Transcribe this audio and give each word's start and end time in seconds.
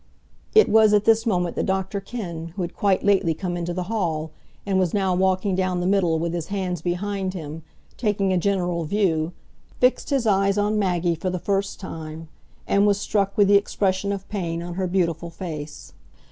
It 0.55 0.67
was 0.67 0.95
at 0.95 1.05
this 1.05 1.27
moment 1.27 1.55
that 1.57 1.67
Dr 1.67 1.99
Kenn, 1.99 2.53
who 2.55 2.63
had 2.63 2.73
quite 2.75 3.03
lately 3.05 3.35
come 3.35 3.55
into 3.55 3.71
the 3.71 3.83
hall, 3.83 4.31
and 4.65 4.79
was 4.79 4.95
now 4.95 5.13
walking 5.13 5.55
down 5.55 5.79
the 5.79 5.85
middle 5.85 6.17
with 6.17 6.33
his 6.33 6.47
hands 6.47 6.81
behind 6.81 7.35
him, 7.35 7.61
taking 7.97 8.33
a 8.33 8.37
general 8.39 8.83
view, 8.85 9.31
fixed 9.79 10.09
his 10.09 10.25
eyes 10.25 10.57
on 10.57 10.79
Maggie 10.79 11.13
for 11.13 11.29
the 11.29 11.37
first 11.37 11.79
time, 11.79 12.29
and 12.65 12.87
was 12.87 12.99
struck 12.99 13.37
with 13.37 13.47
the 13.47 13.57
expression 13.57 14.11
of 14.11 14.27
pain 14.27 14.63
on 14.63 14.73
her 14.73 14.87
beautiful 14.87 15.29
face. 15.29 15.93